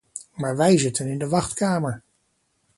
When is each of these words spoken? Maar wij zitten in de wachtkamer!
Maar 0.33 0.55
wij 0.57 0.77
zitten 0.77 1.07
in 1.07 1.17
de 1.17 1.27
wachtkamer! 1.29 2.01